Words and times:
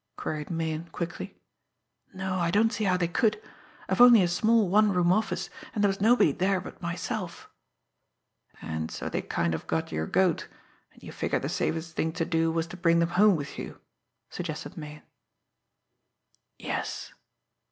queried 0.15 0.49
Meighan 0.49 0.89
quickly. 0.91 1.37
"No; 2.11 2.37
I 2.39 2.49
don't 2.49 2.73
see 2.73 2.85
how 2.85 2.97
they 2.97 3.07
could. 3.07 3.39
I've 3.87 4.01
only 4.01 4.23
a 4.23 4.27
small 4.27 4.67
one 4.67 4.91
room 4.91 5.11
office, 5.13 5.51
and 5.75 5.83
there 5.83 5.89
was 5.89 6.01
nobody 6.01 6.31
there 6.31 6.59
but 6.59 6.81
myself." 6.81 7.51
"And 8.63 8.89
so 8.89 9.09
they 9.09 9.21
kind 9.21 9.53
of 9.53 9.67
got 9.67 9.91
your 9.91 10.07
goat, 10.07 10.47
and 10.91 11.03
you 11.03 11.11
figured 11.11 11.43
the 11.43 11.49
safest 11.49 11.95
thing 11.95 12.13
to 12.13 12.25
do 12.25 12.51
was 12.51 12.65
to 12.73 12.77
bring 12.77 12.97
them 12.97 13.09
home 13.09 13.35
with 13.35 13.59
you?" 13.59 13.79
suggested 14.31 14.75
Meighan. 14.75 15.03
"Yes." 16.57 17.13